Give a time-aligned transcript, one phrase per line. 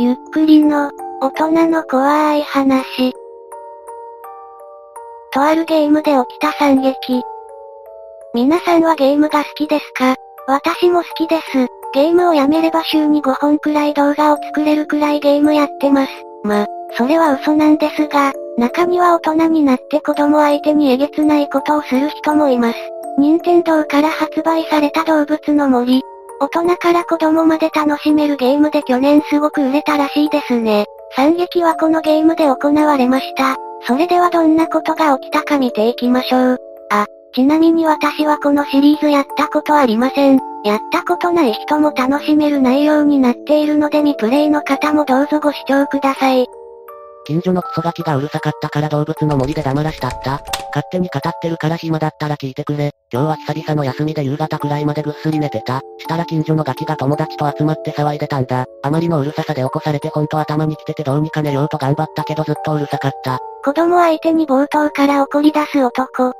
[0.00, 3.12] ゆっくりの、大人の怖い話。
[5.32, 7.20] とあるゲームで起きた惨劇。
[8.32, 10.14] 皆さんはゲームが好きですか？
[10.46, 11.66] 私も好きです。
[11.94, 16.12] ゲームをやめれば週に5本くらい動画を作れるくらいゲームやってます。
[16.44, 22.78] ま、それは嘘なんですが、中には大人になって子供相手にえげつないことをする人もいます。
[23.18, 26.02] 任天堂から発売された動物の森。
[26.40, 30.86] 大人から子供まで楽しめるゲームで去年すごく売れたらしいですね。
[31.16, 33.56] 惨劇はこのゲームで行われました。
[33.86, 36.58] それではどんなことが起きたか見ていきましょう。
[36.90, 40.38] あ、ちなみに私はこのシリーズやったことありません。
[40.64, 46.46] やったことない人も楽しめる内容になっているので未プレイの方もどうぞご視聴ください。
[47.26, 50.40] 近所のクソガキがうるさかったから動物の森で黙らしたった。
[50.74, 52.92] 勝手に語ってるから暇だったら聞いてくれ。
[53.10, 55.80] 今日は久々の休みで夕方くらいまでぐっすり寝てた。
[55.98, 58.66] したら近所のガキが友達と集まって騒いでたんだ。
[58.82, 63.38] あまりのうるささで起こされてほんと頭に来ててどうにか寝ようと頑張ったけどずっとうるさかった。
[63.64, 66.34] 子供相手に冒頭から怒り出す男。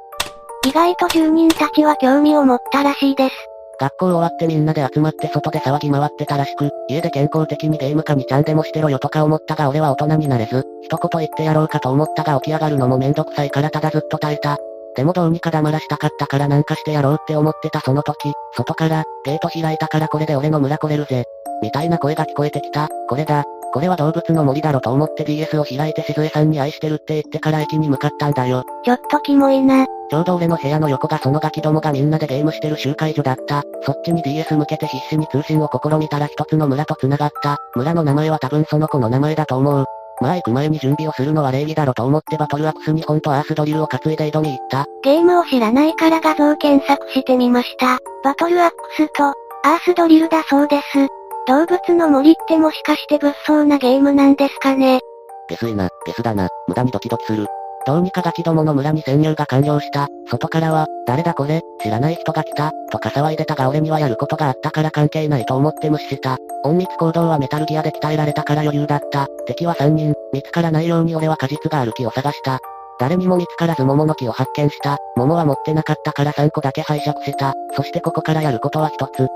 [0.66, 3.34] 意外と住人たちは興味を持ったらしいです。
[3.80, 14.58] 学校終わってみんなで集まって外で騒ぎ回ってたらしく、家で健康的にゲームかにちゃんでもしてろよとか思ったが俺は大人になれず、一言言ってやろうかと思ったが起き上がるのもめんどくさいからただずっと耐えた。
[14.98, 21.24] でもどうにか黙らしたかったからなんかしてやろうって思ってたその時、外から、ゲート開いたからこれで俺の村来れるぜ。
[21.62, 22.88] みたいな声が聞こえてきた。
[23.08, 23.44] これだ。
[23.72, 28.64] これは動物の森だろと思って DS を開いて静江さんに愛してるって言ってから駅に向かったんだよ。
[28.84, 29.86] ちょっとキモいな。
[30.10, 33.62] ちょうど俺の部屋の横がそのガキどもがみんなでゲームしてる集会所だった。
[33.82, 37.58] そっちに DS 向けて必死に通信を試みたら一つの村と繋がった。
[37.76, 39.86] 村の名前は多分その子の名前だと思う。
[40.20, 44.86] まあ行く前に準備をするのは礼儀だろと思ってバトルアクスに本とアースドリルを担いで挑み行った。
[45.02, 47.98] ゲームを知らないから画像検索してみました。
[48.24, 51.06] バトルアックスと、アースドリルだそうです。
[51.46, 55.00] 動物の森ってもしかして物騒なゲームなんですかね
[55.48, 57.46] 下水な、ゲスだな、無駄にドキドキする。
[57.88, 60.08] どうにかガキどもの村に潜入が完了した。
[60.30, 66.36] 外からは、誰だこれ、知らない人が来た、とか騒いでたが俺にはやることがあったから関係ないと思って無視した。
[66.66, 69.26] 隠密行動はメタルギアで鍛えられたから余裕だった。
[69.46, 72.58] 敵は3人、見つからないように俺は果実がある木を探した。
[73.00, 74.98] 誰にも見つからず桃の木を発見した。
[75.16, 77.54] 桃は持ってなかったから3個だけ拝借した。
[77.74, 79.28] そしてここからやることは一つ。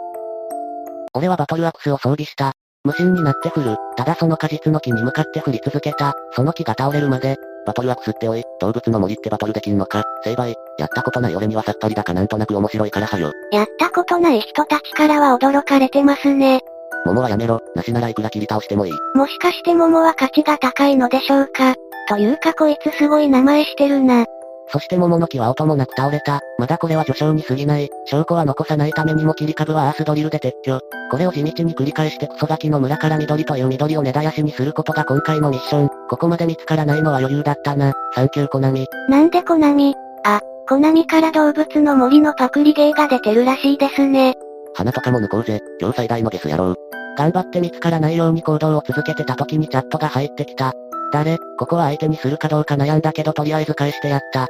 [1.15, 2.53] 俺はバトルアクスを装備した。
[2.85, 3.79] 無心になって振る。
[3.97, 6.13] ただその果実の木に向かって振り続けた。
[6.33, 7.39] その木が倒れるまで。
[7.67, 10.03] バトルアクスっておい、動物の森ってバトルできんのか？
[10.25, 10.55] 成敗。
[10.79, 13.33] やったことない俺にはさっぱりだかなんとなく面白いからはよ。
[13.53, 16.61] やったことない人たちからは驚かれてますね。
[17.05, 18.93] 桃はやめろ、なしならいくら切り倒してもいい。
[19.15, 21.75] もしかして桃は価値が高いのでしょうか？
[22.09, 24.25] というかこいつすごい名前してるな。
[24.69, 26.41] そして桃の木は音もなく倒れた。
[26.59, 27.91] まだこれは序章に過ぎない。
[28.07, 30.81] 証拠は残さないためにも切り株はアースドリルで撤去。
[31.11, 35.91] これを地道に繰り返してクソガキの村から緑という緑を根絶やしにすることが今回のミッション。
[36.13, 37.95] ここまで見つからないのは余裕だったな。
[38.15, 38.87] サンキューコナミ。
[39.09, 39.95] なんでコナミ？
[40.27, 44.35] あ、コナミから動物の森のパクリゲーが出てるらしいですね。
[44.75, 45.61] 花とかも抜こうぜ。
[45.81, 46.77] 今日最大のゲスやろう。
[47.17, 50.75] 頑張って見つからないように行動を続けてた時にチャットが入ってきた。
[51.15, 51.39] 誰？
[51.59, 54.49] ここは相手にするかどうか悩んだけどとりあえず返してやった。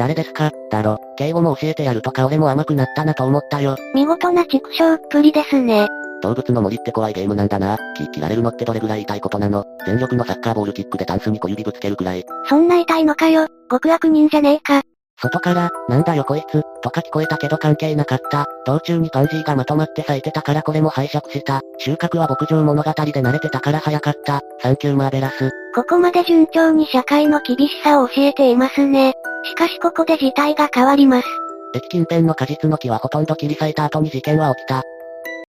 [0.00, 0.50] 誰ですか？
[0.72, 0.98] だろ。
[1.16, 3.76] 敬語も教えてやるとか俺も甘くなったなと思ったよ。
[3.94, 5.86] 見事な畜生っぷりですね。
[6.22, 7.76] 動物の森って怖いゲームなんだな。
[7.96, 9.64] 気切られるのってどれぐらい痛いことなの？
[9.86, 12.24] 全力のサッカーボールキックでタンスに小指ぶつけるくらい。
[12.48, 13.46] そんな痛いのかよ。
[13.70, 14.82] 極悪人じゃねえか。
[15.20, 18.46] 外から、なんだよこいつ、とか聞こえたけど関係なかった。
[18.64, 21.60] 道中にパンジーがまとまって咲いてたからこれも拝借した。
[21.78, 24.42] 収穫は牧場物語で慣れてたから早かった。
[24.62, 25.50] サンキューマーベラス。
[25.74, 29.14] ここまで順調に社会の厳しさを教えていますね。
[29.44, 31.26] しかしここで事態が変わります。
[31.74, 34.84] 駅近辺の果実の木はほとんど切り裂いた後に事件は起きた。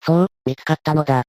[0.10, 1.24] そう、見つかったのだ。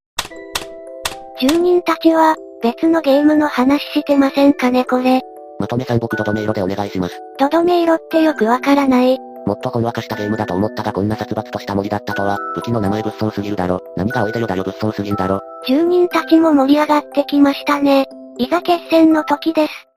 [1.39, 5.21] 住人たちは、別のゲームの話してませんかねこれ。
[5.59, 7.21] まとめさん僕ドドメ色でお願いします。
[7.39, 9.19] ドドメ色ってよくわからない。
[9.47, 13.81] もっとほんわかしたゲームだと思ったがこんな殺伐とした森だったとは、武器の名前物騒すぎるだろ。
[13.97, 15.41] 何がおいでよだよ物騒すぎんだろ。
[15.67, 18.07] 住人たちも盛り上がってきましたね。
[18.39, 19.90] いざ決戦の時です。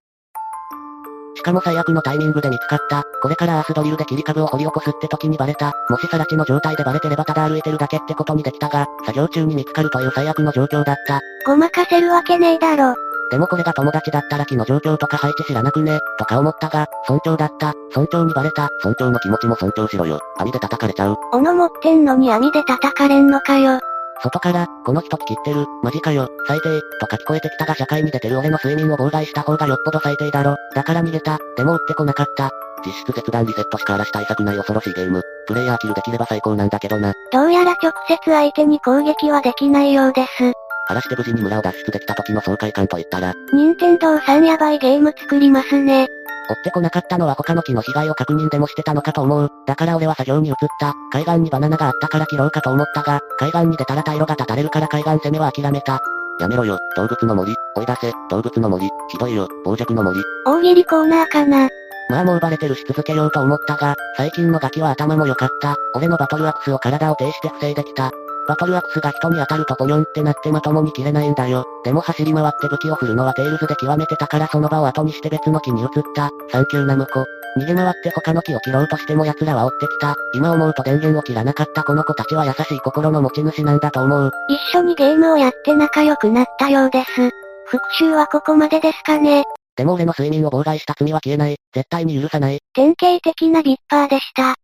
[1.36, 3.04] しかも最悪のタイミングで見つかった。
[3.22, 5.74] これからアースドリルで切り株を掘り起こすって時にバレた。
[5.90, 11.22] もしさら地の状態でバレてればただ歩いてるだけってことにできたが、作業中に見つかるという最悪の状況だった。
[11.46, 12.96] ごまかせるわけねえだろ。
[13.32, 17.74] でもこれが友達だったら木の状況とか配置知らなくねとか思ったが、尊重だった。
[17.92, 18.70] 尊重にバレた。
[18.84, 20.20] 尊重の気持ちも尊重しろよ。
[20.38, 21.18] 網で叩かれちゃう。
[21.32, 23.80] 斧持ってんのに網で叩かれんのかよ。
[24.24, 30.56] 外から、この人切ってる、マジかよ、最低、とか聞こえてきたが社会に出てる俺の睡眠を妨害した方がよっぽど最低だろ。
[30.74, 31.40] だから逃げた。
[31.58, 32.50] でも撃ってこなかった。
[32.86, 35.22] 実質切断リセットしか荒らしたい作ない恐ろしいゲーム。
[35.48, 37.14] プレイヤーキルできれば最高なんだけどな。
[37.31, 40.54] どうやら直接相手に攻撃はできないようです。
[40.88, 46.08] 晴らして無事に村を脱出できた時の爽快感といったら、任天堂さんやばいゲーム作りますね。
[46.50, 49.50] 追ってこなかったのは他の木の被害を確認でもしてたのかと思う。
[49.66, 50.94] だから俺は作業に移った。
[51.12, 56.00] 海岸にバナナがあったから切ろうかと思ったが、海岸に出たら退路が断たれるから海岸攻めは諦めた。
[56.40, 60.19] やめろよ、動物の森、追い出せ、動物の森、ひどいよ、傍若の森。
[60.45, 61.69] 大喜利コーナーかな。
[62.10, 65.75] まあもうバレてるし続けようと思ったが、最近のガキは頭も良かった。
[65.96, 68.12] 俺のバトルアクスを体を停して防いできた。
[68.48, 71.66] バトルアクスが人に当たるとポニョンってなってまともに切れないんだよ。
[71.84, 76.30] でも走り回って武器を振るのはテイルズで極めてたからその場を後にして別の木に移った。
[76.51, 77.25] サンキューナムコ。
[77.57, 80.16] 逃げ回って他の木を切ろうとしても奴らは追ってきた。
[80.34, 84.31] 今思うと電源を切らなかったこの子たちは優しい心の持ち主なんだと思う。
[84.50, 87.30] 一緒にゲームをやって仲良くなったようです。
[87.66, 89.44] 復讐はここまでですかね。
[89.75, 91.57] でも俺の睡眠を妨害した罪は消えない。
[91.74, 92.60] 絶対に許さない。
[92.74, 94.56] 典型的なビッパーでした。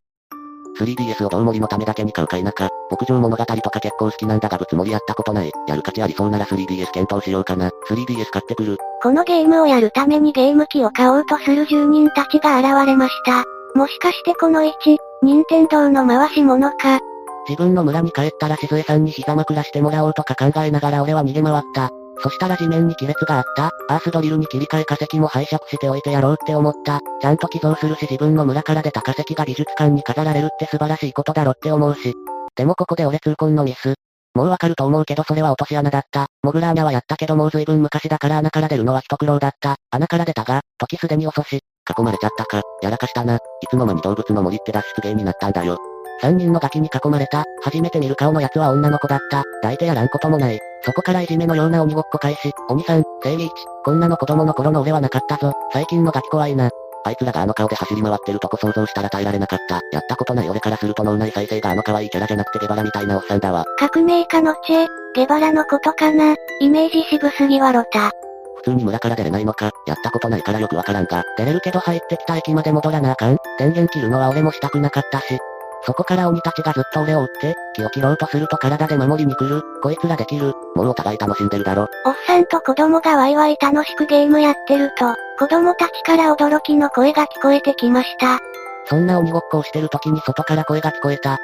[0.78, 5.52] 3DS をどう森のためだけに買うか否か、牧場物語とか結構好きなんだがぶつもりやったことない。
[5.68, 7.70] やる価値ありそうなら 3DS 検討しようかな。
[7.90, 8.78] 3DS 買ってくる。
[9.02, 13.44] このゲームをやるためにゲーム機を買おうとする住人たちが現れました。
[13.76, 14.72] もしかしてこの1、
[15.24, 17.00] 任天堂の回し物か。
[17.48, 21.92] 自分の村に帰ったら静江さんに膝枕してもらおうとか考えながら俺は逃げ回った。
[22.22, 23.72] そしたら地面に亀裂があった。
[23.88, 27.00] アースドリルに切り替え化石も拝借しておいてやろうって思った。
[27.22, 32.14] ちゃんと寄贈するし自分の村から出た化石が美術館に飾られるって素晴らしいことだろって思うし。
[32.56, 33.96] でもここで俺痛恨のミス。
[34.36, 36.28] もうわかると思うけどそれは落とし穴だった。
[36.44, 39.78] モグラ穴はやったけどもう随分昔だから穴から出るのは一苦労だった。
[39.92, 41.60] 穴から出たが、時すでに遅し。
[41.90, 43.36] 囲まれちゃったか、やらかしたな。
[43.36, 43.40] い
[43.70, 45.78] つの間に動物の森って脱出ゲーになったんだよ。
[46.22, 47.46] 三人のガキに囲まれた。
[47.62, 49.44] 初めて見る顔のやつは女の子だった。
[49.62, 50.60] 抱いてやらんこともない。
[50.84, 52.52] そこからいじめのような鬼ごっこ開始。
[52.70, 53.52] 鬼さん、生理一。
[53.84, 55.54] こんなの子供の頃の俺はなかったぞ。
[55.72, 56.70] 最近のガキ怖いな。
[57.06, 59.82] あいつらがあの顔で走り回ってるとこ想像したら耐えられなかった。
[59.92, 63.66] やったことない俺からすると脳内再生があの可愛いキャラじゃなくてゲバラみたいなおっさんだわ。
[63.78, 66.36] 革命家のチェ、ゲバラのことかな。
[66.60, 68.12] イメージ渋すぎわろた。
[68.58, 73.38] 普通に村から出れないのか、やったことないからよくわからんが、出れるけど入ってきた駅まで戻らなあかん。
[73.58, 75.40] 電源切るのは俺もしたくなかったし、
[75.84, 79.64] そこから鬼たちがずっと俺を追って、気を切ろうとすると体で守りに来る。
[79.82, 80.54] こいつらできる。
[80.76, 81.88] もうお互い楽しんでるだろ。
[82.06, 88.40] おっさんと子供がワイワイ楽しくゲームやってると、子供たちから驚きの声が聞こえてきました。
[88.86, 91.38] そんな鬼ごっこをしてる時に外から声が聞こえた。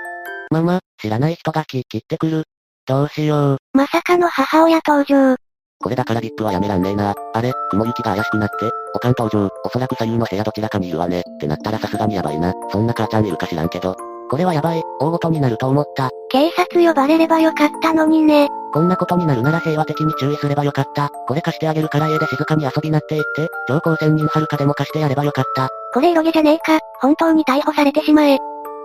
[0.51, 2.43] ママ、知らない人が木切ってくる。
[2.85, 3.57] どうしよう。
[3.73, 5.35] まさかの母親登場。
[5.79, 7.13] これだからリップはやめらんねえな。
[7.33, 8.55] あれ、雲行きが怪しくなって、
[8.93, 11.21] おかん登場、おそらく左右の部屋どちらかにいるわね。
[11.21, 12.53] ってなったらさすがにやばいな。
[12.71, 13.95] そんな母ちゃんいるか知らんけど、
[14.35, 16.09] これはやばい、大事になると思った。
[16.27, 18.49] 警察呼ばれればよかったのにね。
[18.73, 21.07] こんなことになるなら平和的に注意すればよかった。
[21.25, 25.69] これ貸してあげるから家で静かに遊びなって言って、超高専人はるかでも貸してやればよかった。
[25.93, 28.37] これ色気じゃねえか、本当に逮捕されてしまえ。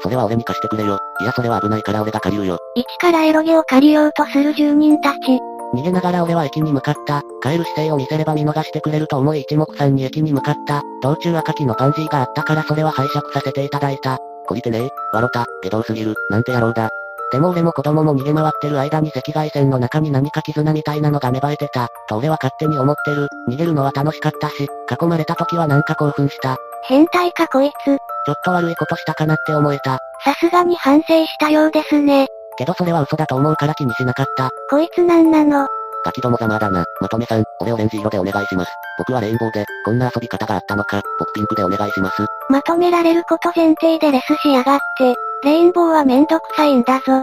[0.04, 1.00] それは俺に貸してくれよ。
[1.20, 2.58] いやそれは危ないから俺が借りるよ。
[2.76, 5.40] 一からエロゲを借りようとする住人たち。
[5.74, 7.22] 逃げながら俺は駅に向かった。
[7.42, 10.84] 帰る姿勢を見せれば見逃してくれると思い一目散に駅に向かった。
[11.02, 14.20] 道中赤木のパンジーがあったからそれは拝借させていただいた。
[14.46, 16.88] こりてねえ、わろた、下道すぎる、なんて野郎だ。
[17.32, 23.28] でも俺も子供も逃げ回ってる間に赤外線の中に何か絆みたいなのが芽生えてた、と俺は勝手に思ってる。
[23.48, 26.56] 逃げるのは楽しかったし、囲まれた時はなんか興奮した。
[26.82, 27.84] 変態かこいつ。
[27.84, 29.98] ちょっと悪いことしたかなって思えた。
[30.24, 32.26] さすがに反省したようですね。
[32.58, 34.50] けどそれは嘘だと思うから気にしなかった。
[34.68, 35.66] こいつなんなの
[36.04, 36.84] ガキどもざまだな。
[37.00, 38.70] まとめさん、俺オレンジ色でお願いします。
[38.98, 42.26] 僕はレインボーで、こんな遊び方があったのか、僕ピンクでお願いします。
[42.48, 47.22] まとめられること前提でレスしやがって、レインボーはめんどくさいんだぞ。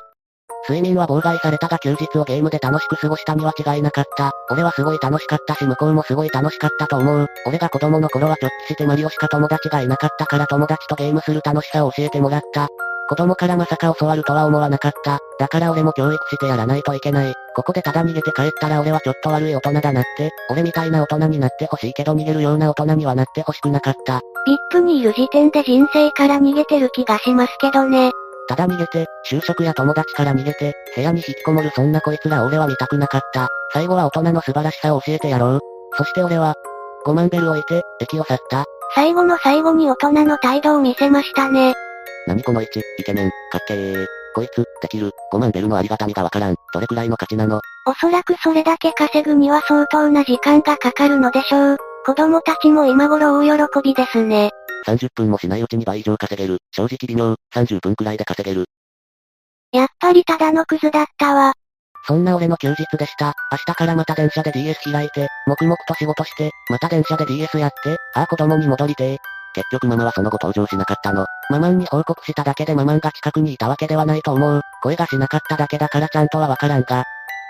[0.67, 4.31] 睡眠は妨害されたが休日をゲームで楽しく過ごしたには違いなかった。
[4.51, 7.27] 俺はすごい楽しかったし向こうもすごい楽しかったと思う。
[7.45, 12.67] 俺が子供の頃はちょっとしてマリオしか友達がいなかったから友達とゲームする楽しさを教えてもらった。
[13.09, 15.19] 子供からまさか教わるとは思わなかった。
[15.39, 17.33] だから俺も教育してやらないといけない。
[17.55, 24.21] ここでただ逃げて帰ったら俺はちょっと悪い大人だなって、俺みたいな大人になってほしいけど逃げるような大人にはなってほしくなかった。
[24.73, 28.11] VIP にいる時点で人生から逃げてる気がしますけどね。
[28.49, 33.47] ただ逃げて、就職や友達から逃げて、部屋に引きこもるそんなこいつら俺は見たくなかった。
[33.73, 35.59] 最後は大人の素晴らしさを教えてやろう。
[35.97, 36.55] そして俺は、
[37.05, 38.65] 5万ベル置いて、駅を去った。
[38.95, 41.73] 最後の最後に大人の態度を見せましたね。
[42.27, 44.05] 何この1、イケメン、かっけー。
[44.35, 46.55] こいつ、できる、5万ベルのありがたみがわからん。
[46.73, 47.61] どれくらいの価値なの？
[47.87, 51.77] おそらくそれだけ稼ぐには相当な時間がかかるのでしょう。
[52.05, 54.51] 子供たちも今頃大喜びですね。
[54.85, 56.57] 30分もしないうちに倍以上稼げる。
[56.71, 58.65] 正直微妙、30分くらいで稼げる。
[59.71, 61.53] やっぱりただのクズだったわ。
[62.05, 63.33] そんな俺の休日でした。
[63.53, 69.17] 明日からまた電車で DS 開いて、黙々と仕事して、また電車で DS やって、ああ子供に戻りて
[69.55, 71.25] 結局ママはその後登場しなかったの。
[71.49, 74.61] ママンに報告しただけでママンが近くにいたわけではないと思う。
[74.81, 77.03] 声がしなかっただけだからちゃんとはわからんが。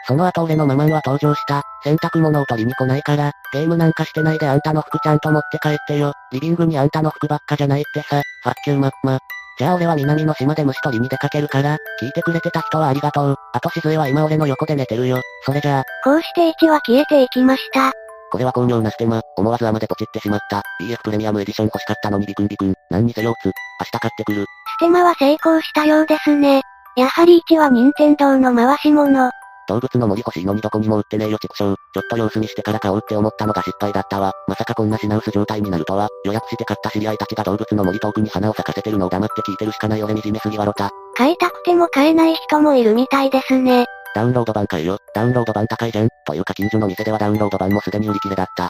[0.07, 1.63] その後俺のママンは登場した。
[1.83, 6.13] 洗濯物を取りに来ないから、ゲームなんかしてないであんたの服ちゃんと持って帰ってよ。
[6.31, 8.21] リビングにあんたの服ばっかじゃないってさ。
[8.43, 9.19] ファッキューマッマ。
[9.57, 13.35] じゃあ俺は南の島で虫取りに出かけるから、聞いてくれてた人はありがとう。
[13.53, 15.19] あと静江は今俺の横で寝てるよ。
[15.43, 17.91] それじゃあ、こうして1は消えていきました。
[18.31, 19.21] これは巧妙なステマ。
[19.37, 20.61] 思わず雨でポチってしまった。
[20.81, 22.73] BF プレミアムエディション欲しかったのにビクンビクン。
[22.89, 23.45] 何にせようつ。
[23.45, 23.51] 明
[23.85, 24.45] 日買ってくる。
[24.77, 26.61] ステマは成功したようですね。
[26.95, 29.29] やはり1は任天堂の回し物。
[29.67, 31.75] 動物の森欲しいのにどこにも売ってねえよ畜生。
[31.75, 34.31] ちょっと様子見してから買おうって思ったのが失敗だったわ。
[34.47, 36.07] まさかこんな品薄状態になるとは。
[36.25, 40.89] 予約して買った知り合いたちが動物の森遠くに花を咲かせてるのを黙って聞いてるしかない俺惨めすぎわろた。
[41.15, 43.85] 買いたくても買えない人もいるみたいですね。
[44.15, 44.97] ダウンロード版買えよ。
[45.13, 46.09] ダウンロード版高いじゃん。
[46.25, 48.69] というか近所の店ではダウンロード版もすでに売り切れだった。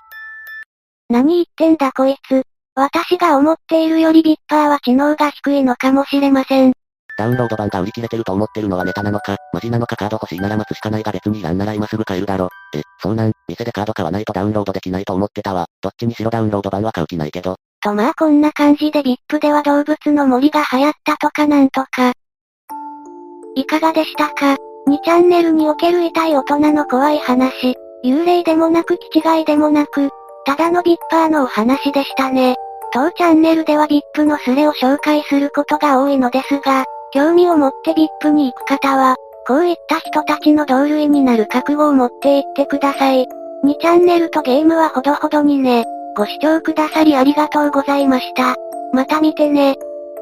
[1.09, 2.43] 何言ってんだこいつ。
[2.75, 6.73] 私が思っているよりビッパーは知能が低いのかもしれません。
[7.17, 12.49] ダウンロード版が売り切れてると思ってるのはネタなのか、マジなのかカード欲しいなら待つしかないが別にいらんなら今すぐ買えるだろ。
[12.75, 15.65] え、そうなん、店でカード買わないとダウンロードできないと思ってたわ。
[15.81, 17.55] どっちにしろダウンロード版は買う気ないけど。
[17.81, 22.13] とまあこんな感じで VIP では動物の森が流行ったとかなんとか。
[23.55, 24.57] いかがでしたか？
[24.87, 27.75] ?2 チャンネルにおける痛い大人の怖い話。
[28.03, 30.09] 幽霊でもなく気違いでもなく、
[30.45, 32.55] ただのビッパーのお話でしたね。
[32.93, 39.15] 当チャンネルでは VIP のスレを紹介することが多いのですが、興味を持って VIP に行く方は、
[39.47, 43.27] こういった人たちの同類になる覚悟を持っていってください。
[43.63, 45.85] 2チャンネルとゲームはほどほどにね。
[46.15, 48.55] ご視聴くださりありがとうございました。
[48.93, 49.75] また見てね。